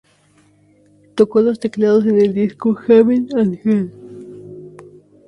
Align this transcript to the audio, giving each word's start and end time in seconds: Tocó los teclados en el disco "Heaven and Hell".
Tocó 1.13 1.41
los 1.43 1.59
teclados 1.59 2.07
en 2.07 2.19
el 2.19 2.33
disco 2.33 2.73
"Heaven 2.73 3.29
and 3.37 3.59
Hell". 3.63 3.91